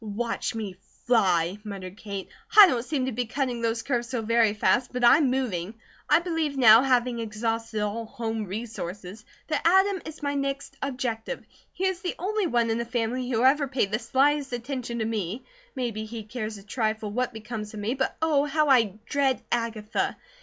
"Watch 0.03 0.55
me 0.55 0.77
fly!" 1.05 1.59
muttered 1.63 1.95
Kate. 1.95 2.27
"I 2.57 2.65
don't 2.65 2.81
seem 2.83 3.05
to 3.05 3.11
be 3.11 3.27
cutting 3.27 3.61
those 3.61 3.83
curves 3.83 4.09
so 4.09 4.23
very 4.23 4.55
fast; 4.55 4.91
but 4.91 5.03
I'm 5.03 5.29
moving. 5.29 5.75
I 6.09 6.17
believe 6.17 6.57
now, 6.57 6.81
having 6.81 7.19
exhausted 7.19 7.81
all 7.81 8.07
home 8.07 8.45
resources, 8.47 9.23
that 9.47 9.61
Adam 9.63 10.01
is 10.03 10.23
my 10.23 10.33
next 10.33 10.75
objective. 10.81 11.45
He 11.71 11.85
is 11.85 12.01
the 12.01 12.15
only 12.17 12.47
one 12.47 12.71
in 12.71 12.79
the 12.79 12.83
family 12.83 13.29
who 13.29 13.43
ever 13.43 13.67
paid 13.67 13.91
the 13.91 13.99
slightest 13.99 14.51
attention 14.53 14.97
to 14.97 15.05
me, 15.05 15.45
maybe 15.75 16.05
he 16.05 16.23
cares 16.23 16.57
a 16.57 16.63
trifle 16.63 17.11
what 17.11 17.31
becomes 17.31 17.71
of 17.75 17.79
me, 17.79 17.93
but 17.93 18.17
Oh, 18.23 18.45
how 18.45 18.69
I 18.69 18.93
dread 19.05 19.43
Agatha! 19.51 20.17